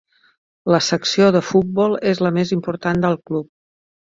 [0.75, 3.53] La secció de futbol és la més important del club.